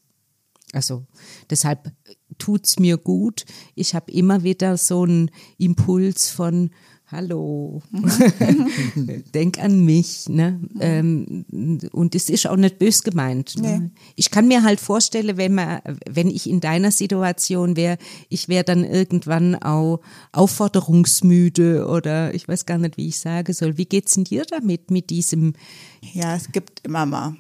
[0.74, 1.06] Also
[1.50, 1.92] deshalb
[2.40, 3.46] tut's mir gut.
[3.76, 6.72] Ich habe immer wieder so einen Impuls von
[7.14, 7.84] Hallo,
[9.36, 10.28] denk an mich.
[10.30, 10.60] Ne?
[10.80, 11.46] Ähm,
[11.92, 13.56] und es ist auch nicht bös gemeint.
[13.62, 13.80] Ne?
[13.80, 13.90] Nee.
[14.16, 18.00] Ich kann mir halt vorstellen, wenn man, wenn ich in deiner Situation wäre,
[18.30, 20.00] ich wäre dann irgendwann auch
[20.32, 23.78] aufforderungsmüde oder ich weiß gar nicht, wie ich sagen soll.
[23.78, 25.54] Wie geht's denn dir damit, mit diesem
[26.14, 27.36] Ja, es gibt immer mal.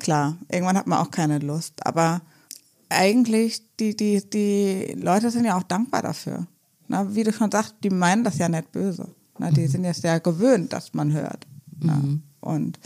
[0.00, 1.86] Klar, irgendwann hat man auch keine Lust.
[1.86, 2.20] Aber
[2.88, 6.48] eigentlich, die, die, die Leute sind ja auch dankbar dafür.
[6.88, 9.08] Na, wie du schon sagst, die meinen das ja nicht böse.
[9.38, 11.46] Na, die sind jetzt ja gewöhnt, dass man hört.
[11.80, 12.00] Na,
[12.40, 12.78] und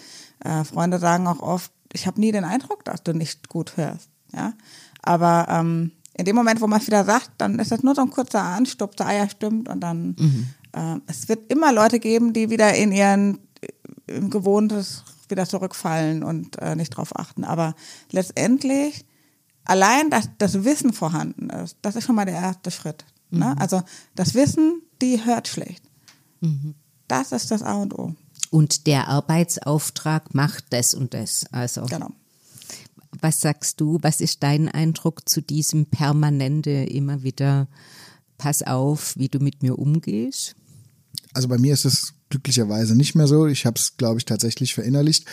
[0.44, 4.08] äh, Freunde sagen auch oft, ich habe nie den Eindruck, dass du nicht gut hörst.
[4.32, 4.54] Ja?
[5.02, 8.02] Aber ähm, in dem Moment, wo man es wieder sagt, dann ist das nur so
[8.02, 9.68] ein kurzer Anstupser, ah ja, stimmt.
[9.68, 10.16] Und dann,
[10.72, 13.38] äh, es wird immer Leute geben, die wieder in ihren
[14.06, 17.44] im Gewohntes wieder zurückfallen und äh, nicht drauf achten.
[17.44, 17.74] Aber
[18.11, 19.04] letztendlich,
[19.64, 23.04] allein, dass das Wissen vorhanden ist, das ist schon mal der erste Schritt.
[23.31, 23.59] Ne?
[23.59, 23.83] Also
[24.14, 25.83] das Wissen, die hört schlecht.
[27.09, 28.14] Das ist das A und O.
[28.51, 31.45] und der Arbeitsauftrag macht das und das.
[31.53, 32.11] Also Genau.
[33.21, 33.99] Was sagst du?
[34.03, 37.67] Was ist dein Eindruck zu diesem permanente immer wieder,
[38.37, 40.55] pass auf, wie du mit mir umgehst?
[41.33, 43.47] Also bei mir ist es glücklicherweise nicht mehr so.
[43.47, 45.25] Ich habe es, glaube ich, tatsächlich verinnerlicht.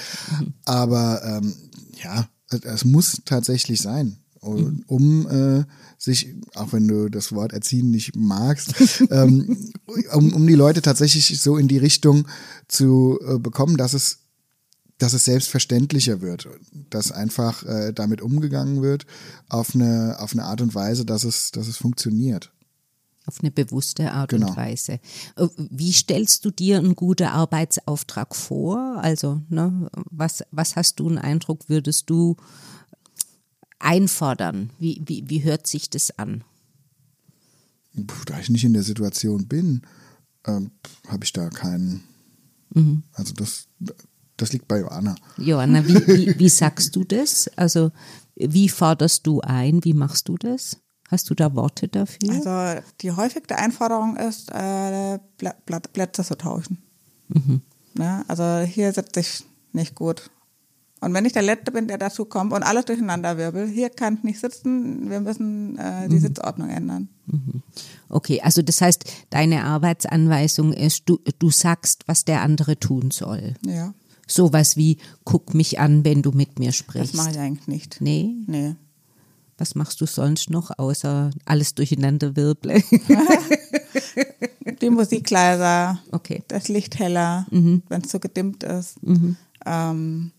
[0.63, 1.53] Aber ähm,
[2.01, 4.17] ja, es muss tatsächlich sein.
[4.45, 5.65] Um, um äh,
[5.97, 8.75] sich, auch wenn du das Wort erziehen nicht magst,
[9.09, 9.71] ähm,
[10.13, 12.27] um, um die Leute tatsächlich so in die Richtung
[12.67, 14.19] zu äh, bekommen, dass es
[14.97, 16.47] dass es selbstverständlicher wird,
[16.89, 19.05] dass einfach äh, damit umgegangen wird
[19.49, 22.53] auf eine, auf eine Art und Weise, dass es, dass es funktioniert.
[23.25, 24.49] Auf eine bewusste Art Genau.
[24.49, 24.99] und Weise.
[25.35, 28.99] Äh, Wie stellst du dir einen guten Arbeitsauftrag vor?
[29.01, 32.37] Also, ne, was, was hast du einen Eindruck, würdest du
[33.79, 34.71] einfordern?
[34.79, 36.43] Wie, wie, wie hört sich das an?
[37.95, 39.81] Puh, da ich nicht in der Situation bin,
[40.45, 40.71] ähm,
[41.07, 42.03] habe ich da keinen.
[43.13, 43.67] Also das,
[44.37, 45.15] das liegt bei Joanna.
[45.37, 47.49] Johanna, wie, wie, wie sagst du das?
[47.55, 47.91] Also,
[48.35, 49.83] wie forderst du ein?
[49.85, 50.77] Wie machst du das?
[51.07, 52.31] Hast du da Worte dafür?
[52.31, 55.19] Also die häufigste Einforderung ist, äh,
[55.93, 56.81] Plätze zu tauschen.
[57.93, 58.25] Ne?
[58.27, 60.29] Also hier sitze ich nicht gut.
[61.05, 64.15] Und wenn ich der Letzte bin, der dazu kommt und alles durcheinander wirbel, hier kann
[64.17, 67.09] ich nicht sitzen, wir müssen äh, die Sitzordnung ändern.
[68.09, 73.53] Okay, also das heißt, deine Arbeitsanweisung ist, du, du sagst, was der andere tun soll.
[73.65, 73.93] Ja,
[74.27, 77.13] Sowas wie, guck mich an, wenn du mit mir das sprichst.
[77.15, 77.97] mache ich eigentlich nicht.
[78.01, 78.73] Nee, Nee.
[79.59, 82.81] was machst du sonst noch, außer alles durcheinander wirble?
[84.81, 86.43] Die Musik leiser, Okay.
[86.47, 88.97] das Licht heller, wenn es zu gedimmt ist.
[89.03, 90.34] Ähm, die-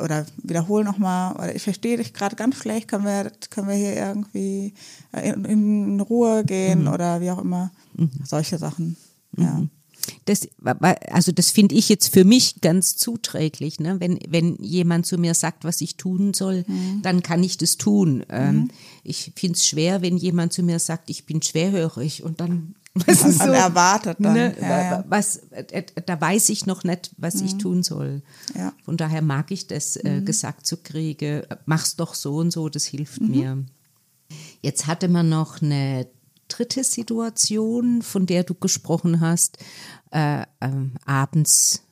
[0.00, 3.96] oder wiederhol nochmal, oder ich verstehe dich gerade ganz schlecht, können wir, können wir hier
[3.96, 4.74] irgendwie
[5.12, 7.70] äh, in, in Ruhe gehen oder wie auch immer.
[8.24, 8.96] Solche Sachen.
[9.36, 9.62] Ja.
[10.24, 10.48] Das,
[11.10, 13.80] also das finde ich jetzt für mich ganz zuträglich.
[13.80, 14.00] Ne?
[14.00, 16.64] Wenn, wenn jemand zu mir sagt, was ich tun soll,
[17.02, 18.24] dann kann ich das tun.
[18.28, 18.70] Ähm,
[19.02, 23.22] Ich finde es schwer, wenn jemand zu mir sagt, ich bin schwerhörig und dann was
[23.22, 24.32] Und- und erwartet dann.
[24.32, 24.56] Ne?
[24.60, 24.90] Ja, wa- ja.
[24.98, 28.22] wa- Was, äh, da weiß ich noch nicht, was ich tun soll.
[28.56, 28.72] Ja.
[28.84, 32.84] Von daher mag ich das, äh, gesagt zu kriegen, mach's doch so und so, das
[32.86, 33.64] hilft mir.
[34.60, 36.06] Jetzt hatte man noch eine
[36.48, 39.58] dritte Situation, von der du gesprochen hast,
[40.10, 41.82] äh, ähm, abends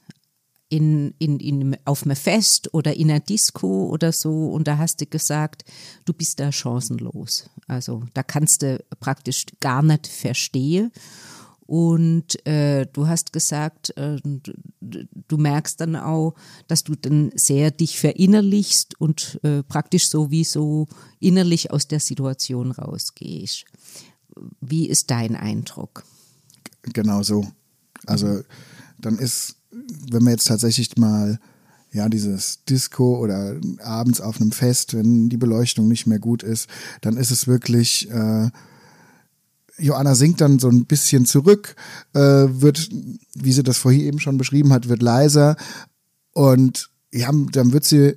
[0.69, 5.01] in, in, in, auf einem Fest oder in einer Disco oder so und da hast
[5.01, 5.65] du gesagt,
[6.05, 7.49] du bist da chancenlos.
[7.69, 10.91] Also da kannst du praktisch gar nicht verstehen.
[11.67, 14.17] Und äh, du hast gesagt, äh,
[14.81, 16.35] du, merkst dann auch,
[16.67, 20.89] dass du dann sehr dich verinnerlichst und äh, praktisch sowieso
[21.21, 23.67] innerlich aus der Situation rausgehst.
[24.63, 26.05] Wie ist dein Eindruck?
[26.95, 27.47] Genau so.
[28.07, 28.41] Also
[28.99, 31.39] dann ist, wenn wir jetzt tatsächlich mal
[31.93, 36.69] ja, dieses Disco oder abends auf einem Fest, wenn die Beleuchtung nicht mehr gut ist,
[37.01, 38.51] dann ist es wirklich, äh,
[39.79, 41.77] Joanna sinkt dann so ein bisschen zurück,
[42.15, 42.89] äh, wird,
[43.35, 45.57] wie sie das vorhin eben schon beschrieben hat, wird leiser
[46.33, 48.17] und ja, dann wird sie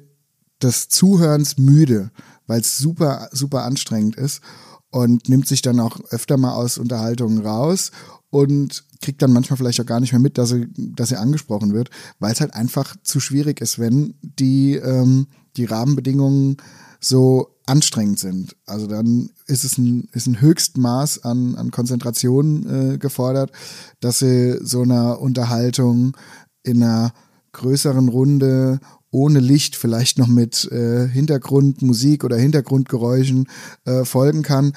[0.61, 2.11] des Zuhörens müde,
[2.47, 4.41] weil es super, super anstrengend ist
[4.89, 7.91] und nimmt sich dann auch öfter mal aus Unterhaltungen raus
[8.29, 11.73] und kriegt dann manchmal vielleicht auch gar nicht mehr mit, dass sie, dass sie angesprochen
[11.73, 16.57] wird, weil es halt einfach zu schwierig ist, wenn die, ähm, die Rahmenbedingungen
[16.99, 18.55] so anstrengend sind.
[18.65, 23.51] Also dann ist es ein, ist ein Höchstmaß an, an Konzentration äh, gefordert,
[23.99, 26.15] dass sie so einer Unterhaltung
[26.63, 27.13] in einer
[27.53, 33.47] größeren Runde ohne Licht, vielleicht noch mit äh, Hintergrundmusik oder Hintergrundgeräuschen
[33.85, 34.73] äh, folgen kann.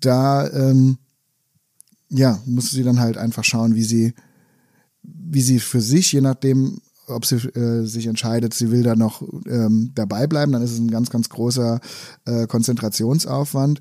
[0.00, 0.98] Da ähm,
[2.08, 4.14] ja, muss sie dann halt einfach schauen, wie sie,
[5.02, 9.22] wie sie für sich, je nachdem, ob sie äh, sich entscheidet, sie will da noch
[9.46, 11.80] ähm, dabei bleiben, dann ist es ein ganz, ganz großer
[12.24, 13.80] äh, Konzentrationsaufwand.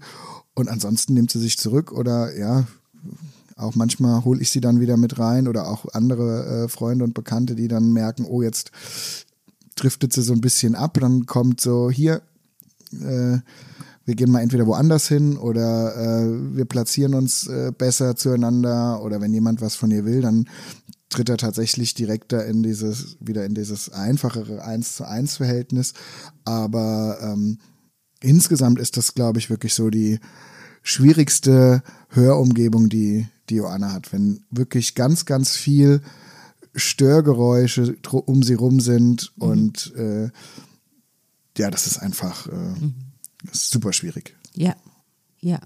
[0.53, 2.65] Und ansonsten nimmt sie sich zurück oder ja,
[3.57, 7.13] auch manchmal hole ich sie dann wieder mit rein oder auch andere äh, Freunde und
[7.13, 8.71] Bekannte, die dann merken, oh, jetzt
[9.75, 12.21] driftet sie so ein bisschen ab, dann kommt so hier,
[13.01, 13.39] äh,
[14.05, 19.19] wir gehen mal entweder woanders hin oder äh, wir platzieren uns äh, besser zueinander oder
[19.19, 20.47] wenn jemand was von ihr will, dann
[21.09, 25.93] tritt er tatsächlich direkter in dieses, wieder in dieses einfachere 1 zu 1 Verhältnis.
[26.43, 27.59] Aber ähm,
[28.21, 30.19] insgesamt ist das, glaube ich, wirklich so die
[30.83, 34.13] schwierigste Hörumgebung, die, die Joanna hat.
[34.13, 36.01] Wenn wirklich ganz, ganz viel
[36.75, 39.43] Störgeräusche um sie rum sind mhm.
[39.43, 40.29] und äh,
[41.57, 43.04] ja, das ist einfach äh, mhm.
[43.51, 44.35] Super schwierig.
[44.55, 44.75] Ja,
[45.39, 45.59] ja.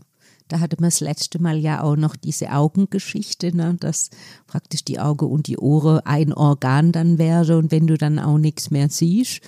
[0.50, 4.10] Da hatte man das letzte Mal ja auch noch diese Augengeschichte, ne, dass
[4.48, 8.40] praktisch die Auge und die Ohren ein Organ dann wäre und wenn du dann auch
[8.40, 9.42] nichts mehr siehst,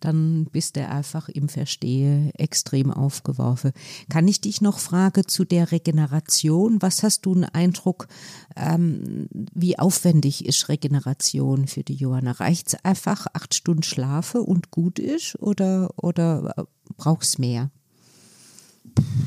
[0.00, 3.72] dann bist du einfach im Verstehe extrem aufgeworfen.
[4.08, 6.80] Kann ich dich noch fragen zu der Regeneration?
[6.82, 8.08] Was hast du einen Eindruck,
[8.56, 12.32] ähm, wie aufwendig ist Regeneration für die Johanna?
[12.32, 17.70] Reicht es einfach acht Stunden Schlafe und gut ist oder, oder brauchst mehr?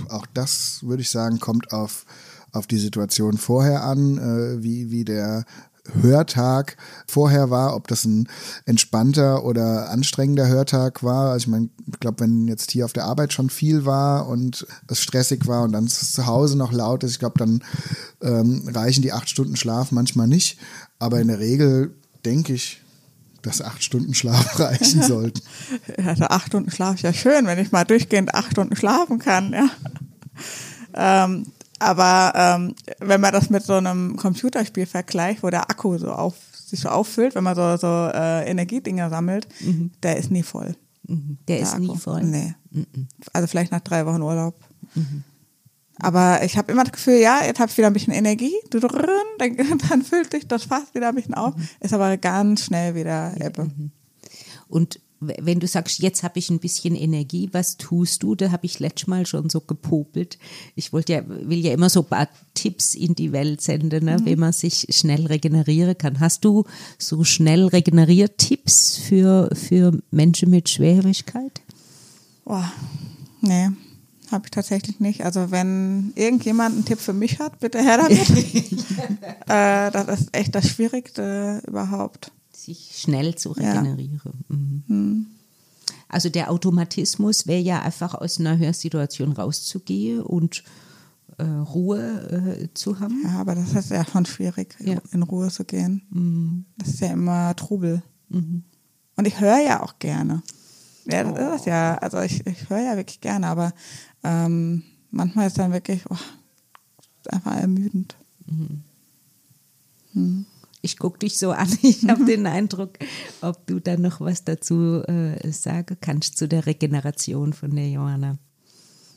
[0.10, 2.06] Auch das würde ich sagen, kommt auf,
[2.52, 5.45] auf die Situation vorher an, äh, wie, wie der
[6.02, 8.30] Hörtag vorher war, ob das ein
[8.65, 11.32] entspannter oder anstrengender Hörtag war.
[11.32, 14.65] Also ich meine, ich glaube, wenn jetzt hier auf der Arbeit schon viel war und
[14.88, 17.63] es stressig war und dann zu Hause noch laut ist, ich glaube, dann
[18.21, 20.60] ähm, reichen die acht Stunden Schlaf manchmal nicht.
[21.00, 21.95] Aber in der Regel
[22.26, 22.81] denke ich,
[23.42, 25.42] dass acht Stunden Schlaf reichen sollten.
[26.06, 29.54] Also acht Stunden Schlaf ist ja schön, wenn ich mal durchgehend acht Stunden schlafen kann,
[29.54, 29.70] ja.
[30.94, 31.46] Ähm,
[31.80, 36.36] aber ähm, wenn man das mit so einem Computerspiel vergleicht, wo der Akku so auf,
[36.54, 39.92] sich so auffüllt, wenn man so, so äh, Energiedinger sammelt, mhm.
[40.04, 40.76] der ist nie voll.
[41.08, 41.40] Mhm.
[41.48, 41.94] Der, der, ist Akku.
[41.94, 42.24] nie voll.
[42.24, 42.54] Nee.
[42.70, 43.08] Mhm.
[43.34, 44.56] Also vielleicht nach drei Wochen Urlaub.
[44.94, 45.24] Mhm.
[46.02, 49.58] Aber ich habe immer das Gefühl, ja, jetzt habe ich wieder ein bisschen Energie, dann,
[49.90, 51.68] dann füllt sich das Fass wieder ein bisschen auf, mhm.
[51.80, 53.66] ist aber ganz schnell wieder Ebbe.
[53.66, 53.92] Mhm.
[54.68, 58.34] Und wenn du sagst, jetzt habe ich ein bisschen Energie, was tust du?
[58.34, 60.40] Da habe ich letztes Mal schon so gepopelt.
[60.76, 64.18] Ich wollte ja, will ja immer so ein paar Tipps in die Welt senden, ne,
[64.18, 64.26] mhm.
[64.26, 66.20] wie man sich schnell regenerieren kann.
[66.20, 66.66] Hast du
[66.98, 71.62] so schnell regeneriert Tipps für, für Menschen mit Schwerhörigkeit?
[72.44, 72.72] Boah,
[73.42, 73.70] nee.
[74.32, 75.26] Habe ich tatsächlich nicht.
[75.26, 78.30] Also wenn irgendjemand einen Tipp für mich hat, bitte her damit.
[79.48, 82.32] äh, das ist echt das Schwierigste überhaupt.
[82.54, 84.22] Sich schnell zu regenerieren.
[84.24, 84.56] Ja.
[84.56, 84.84] Mhm.
[84.88, 85.26] Mhm.
[86.08, 90.63] Also der Automatismus wäre ja einfach aus einer Hörsituation rauszugehen und
[91.38, 93.22] äh, Ruhe äh, zu haben.
[93.24, 95.02] Ja, aber das ist ja schon schwierig, ja.
[95.12, 96.04] in Ruhe zu gehen.
[96.10, 96.65] Mhm.
[96.78, 98.04] Das ist ja immer Trubel.
[98.30, 98.63] Mhm.
[99.15, 100.44] Und ich höre ja auch gerne.
[101.06, 101.56] Ja, das oh.
[101.56, 101.98] ist ja.
[101.98, 103.74] Also ich, ich höre ja wirklich gerne, aber
[104.24, 106.18] ähm, manchmal ist dann wirklich oh,
[107.30, 108.16] einfach ermüdend.
[108.46, 108.84] Mhm.
[110.14, 110.46] Mhm.
[110.84, 112.98] Ich gucke dich so an, ich habe den Eindruck,
[113.42, 118.38] ob du da noch was dazu äh, sagen kannst zu der Regeneration von der Johanna.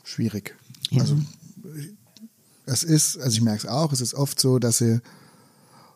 [0.03, 0.55] Schwierig.
[0.91, 1.01] Ja.
[1.01, 1.17] Also
[2.65, 5.01] es ist, also ich merke es auch, es ist oft so, dass sie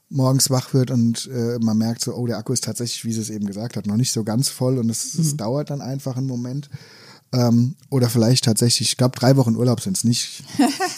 [0.10, 3.22] morgens wach wird und äh, man merkt so, oh, der Akku ist tatsächlich, wie sie
[3.22, 5.38] es eben gesagt hat, noch nicht so ganz voll und es, mhm.
[5.38, 6.70] dauert dann einfach einen Moment.
[7.32, 10.44] Ähm, oder vielleicht tatsächlich, ich glaube, drei Wochen Urlaub sind es nicht.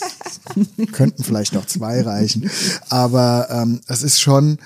[0.93, 2.49] Könnten vielleicht noch zwei reichen.
[2.87, 4.57] Aber ähm, es ist schon,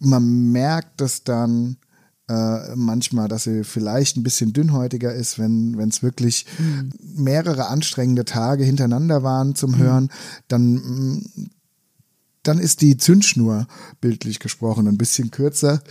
[0.00, 1.76] man merkt es dann
[2.28, 6.90] äh, manchmal, dass sie vielleicht ein bisschen dünnhäutiger ist, wenn es wirklich mhm.
[7.00, 9.78] mehrere anstrengende Tage hintereinander waren zum mhm.
[9.78, 10.10] Hören,
[10.48, 11.50] dann, mm,
[12.48, 13.66] dann ist die Zündschnur
[14.00, 15.82] bildlich gesprochen ein bisschen kürzer.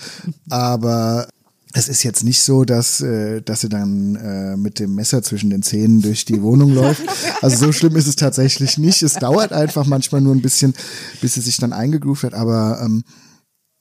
[0.49, 1.27] Aber
[1.73, 5.49] es ist jetzt nicht so, dass, äh, dass sie dann äh, mit dem Messer zwischen
[5.49, 7.03] den Zähnen durch die Wohnung läuft.
[7.41, 9.03] Also so schlimm ist es tatsächlich nicht.
[9.03, 10.73] Es dauert einfach manchmal nur ein bisschen,
[11.21, 12.33] bis sie sich dann eingegroovt hat.
[12.33, 13.03] Aber ähm,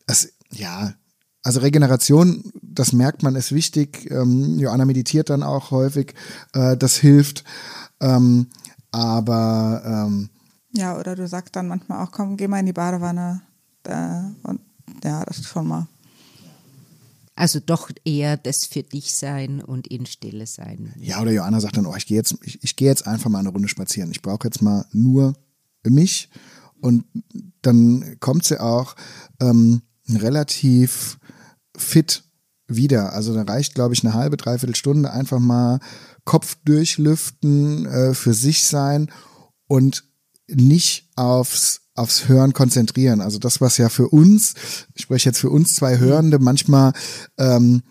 [0.06, 0.94] es, ja,
[1.44, 4.10] also Regeneration, das merkt man, ist wichtig.
[4.10, 6.14] Ähm, Joanna meditiert dann auch häufig,
[6.52, 7.44] äh, das hilft.
[8.00, 8.48] Ähm,
[8.90, 10.30] aber ähm,
[10.76, 13.42] ja, oder du sagst dann manchmal auch, komm, geh mal in die Badewanne.
[13.84, 14.60] Äh, und
[15.02, 15.86] ja, das ist schon mal
[17.36, 20.92] also doch eher das für dich sein und in Stille sein.
[20.98, 23.40] Ja, oder Joanna sagt dann, oh, ich gehe jetzt, ich, ich gehe jetzt einfach mal
[23.40, 24.10] eine Runde spazieren.
[24.10, 25.34] Ich brauche jetzt mal nur
[25.84, 26.28] mich.
[26.80, 27.04] Und
[27.62, 28.94] dann kommt sie auch
[29.40, 31.18] ähm, relativ
[31.76, 32.24] fit
[32.68, 33.12] wieder.
[33.14, 35.80] Also da reicht, glaube ich, eine halbe, dreiviertel Stunde einfach mal
[36.24, 39.10] Kopf durchlüften, äh, für sich sein
[39.66, 40.04] und
[40.48, 43.20] nicht aufs aufs Hören konzentrieren.
[43.20, 44.54] Also das, was ja für uns,
[44.94, 46.92] ich spreche jetzt für uns zwei Hörende, manchmal
[47.38, 47.82] ähm,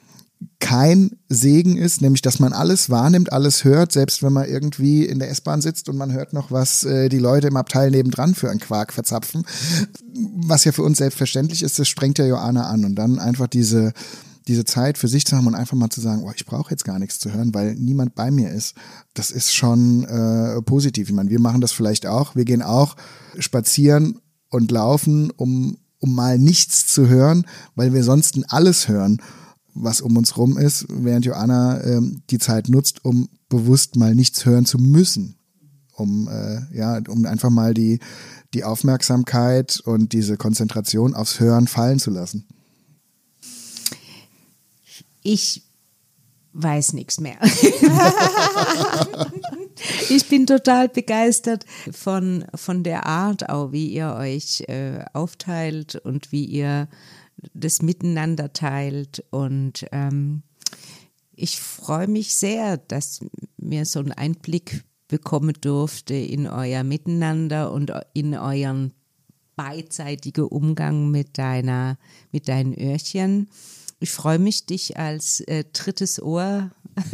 [0.59, 5.19] kein Segen ist, nämlich dass man alles wahrnimmt, alles hört, selbst wenn man irgendwie in
[5.19, 8.49] der S-Bahn sitzt und man hört noch, was äh, die Leute im Abteil nebendran für
[8.49, 9.45] einen Quark verzapfen.
[10.45, 12.85] Was ja für uns selbstverständlich ist, das sprengt ja Joanna an.
[12.85, 13.93] Und dann einfach diese
[14.47, 16.85] diese Zeit für sich zu haben und einfach mal zu sagen, oh, ich brauche jetzt
[16.85, 18.75] gar nichts zu hören, weil niemand bei mir ist,
[19.13, 21.09] das ist schon äh, positiv.
[21.09, 22.35] Ich meine, wir machen das vielleicht auch.
[22.35, 22.95] Wir gehen auch
[23.39, 29.21] spazieren und laufen, um, um mal nichts zu hören, weil wir sonst alles hören,
[29.73, 34.45] was um uns rum ist, während Joanna ähm, die Zeit nutzt, um bewusst mal nichts
[34.45, 35.37] hören zu müssen.
[35.95, 37.99] Um, äh, ja, um einfach mal die,
[38.55, 42.47] die Aufmerksamkeit und diese Konzentration aufs Hören fallen zu lassen.
[45.23, 45.63] Ich
[46.53, 47.37] weiß nichts mehr.
[50.09, 56.31] ich bin total begeistert von, von der Art, auch wie ihr euch äh, aufteilt und
[56.31, 56.87] wie ihr
[57.53, 59.25] das miteinander teilt.
[59.31, 60.43] Und ähm,
[61.35, 63.19] ich freue mich sehr, dass
[63.57, 68.93] mir so einen Einblick bekommen durfte in euer Miteinander und in euren
[69.55, 71.97] beidseitigen Umgang mit deiner,
[72.31, 73.49] mit deinen Öhrchen.
[74.03, 76.71] Ich freue mich, dich als äh, drittes Ohr,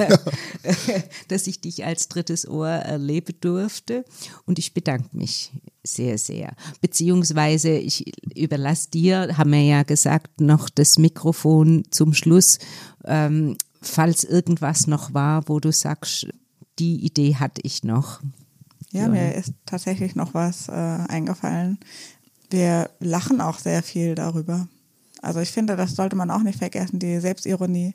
[1.28, 4.06] dass ich dich als drittes Ohr erleben durfte.
[4.47, 5.52] Und ich bedanke mich
[5.84, 6.56] sehr, sehr.
[6.82, 12.58] Beziehungsweise ich überlasse dir, haben wir ja gesagt, noch das Mikrofon zum Schluss,
[13.06, 16.28] ähm, falls irgendwas noch war, wo du sagst,
[16.80, 18.19] die Idee hatte ich noch.
[18.91, 21.78] Ja, mir ist tatsächlich noch was äh, eingefallen.
[22.49, 24.67] Wir lachen auch sehr viel darüber.
[25.21, 27.93] Also ich finde, das sollte man auch nicht vergessen, die Selbstironie.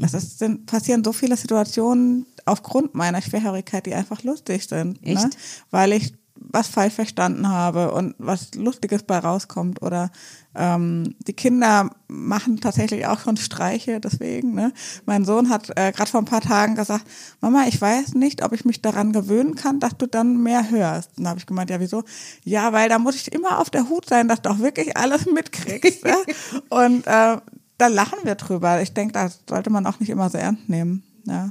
[0.00, 5.02] Es ist, sind, passieren so viele Situationen aufgrund meiner Schwerhörigkeit, die einfach lustig sind.
[5.02, 5.24] Echt?
[5.24, 5.30] Ne?
[5.70, 9.82] Weil ich was falsch verstanden habe und was Lustiges bei rauskommt.
[9.82, 10.10] Oder
[10.54, 14.54] ähm, die Kinder machen tatsächlich auch schon Streiche, deswegen.
[14.54, 14.72] Ne?
[15.06, 17.04] Mein Sohn hat äh, gerade vor ein paar Tagen gesagt,
[17.40, 21.10] Mama, ich weiß nicht, ob ich mich daran gewöhnen kann, dass du dann mehr hörst.
[21.16, 22.04] Dann habe ich gemeint, ja, wieso?
[22.44, 25.26] Ja, weil da muss ich immer auf der Hut sein, dass du auch wirklich alles
[25.26, 26.04] mitkriegst.
[26.04, 26.16] ne?
[26.70, 27.36] Und äh,
[27.78, 28.82] da lachen wir drüber.
[28.82, 31.02] Ich denke, das sollte man auch nicht immer so ernst nehmen.
[31.24, 31.50] Ja.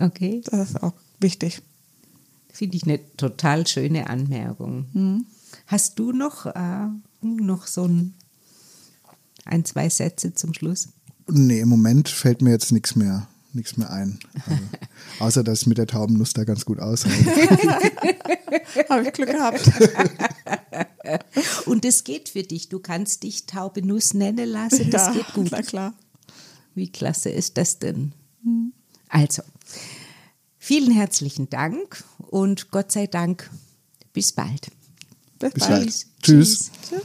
[0.00, 0.42] Okay.
[0.44, 1.62] Das ist auch wichtig.
[2.58, 4.86] Finde ich eine total schöne Anmerkung.
[4.92, 5.26] Mhm.
[5.68, 6.88] Hast du noch, äh,
[7.20, 8.14] noch so ein,
[9.44, 10.88] ein, zwei Sätze zum Schluss?
[11.28, 14.18] Nee, im Moment fällt mir jetzt nichts mehr, nichts mehr ein.
[14.34, 14.62] Also,
[15.20, 17.30] außer, dass ich mit der Taubennuss da ganz gut aushalte.
[18.88, 19.70] Habe ich Glück gehabt.
[21.66, 22.68] Und es geht für dich.
[22.68, 24.90] Du kannst dich Taube Nuss nennen lassen.
[24.90, 25.48] Das ja, geht gut.
[25.52, 25.94] Na klar.
[26.74, 28.14] Wie klasse ist das denn?
[28.42, 28.72] Mhm.
[29.08, 29.44] Also,
[30.68, 33.50] Vielen herzlichen Dank und Gott sei Dank
[34.12, 34.70] bis bald.
[35.38, 35.86] Bis, bis bald.
[35.86, 36.06] Tschüss.
[36.22, 36.70] Tschüss.
[36.88, 37.02] Tschüss.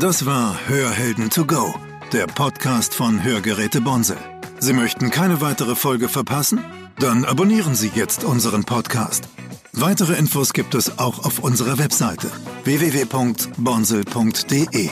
[0.00, 1.74] Das war Hörhelden to go,
[2.12, 4.16] der Podcast von Hörgeräte Bonsel.
[4.60, 6.62] Sie möchten keine weitere Folge verpassen?
[7.00, 9.24] Dann abonnieren Sie jetzt unseren Podcast.
[9.72, 12.30] Weitere Infos gibt es auch auf unserer Webseite
[12.64, 14.90] www.bonsel.de.